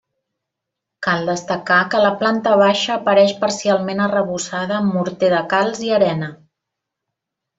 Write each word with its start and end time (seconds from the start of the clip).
Cal 1.07 1.27
destacar 1.31 1.77
que 1.95 1.99
la 2.05 2.11
planta 2.23 2.53
baixa 2.61 2.95
apareix 2.95 3.35
parcialment 3.45 4.01
arrebossada 4.07 4.77
amb 4.81 4.97
morter 4.97 5.31
de 5.35 5.43
calç 5.53 5.83
i 5.91 5.95
arena. 6.01 6.31